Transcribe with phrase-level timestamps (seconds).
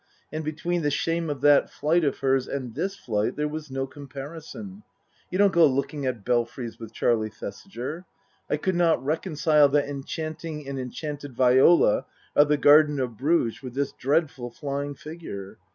[0.33, 3.85] And between the shame of that flight of hers and this flight there was no
[3.85, 4.81] comparison.
[5.29, 8.05] You don't go looking at belfries with Charlie Thesiger.
[8.49, 13.75] I could not reconcile that enchanting and enchanted Viola of the garden of Bruges with
[13.75, 15.59] this dreadful flying figure.